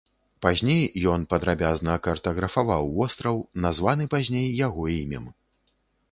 [0.43, 5.29] Пазней ён падрабязна картаграфаваў востраў, названы пазней яго імем.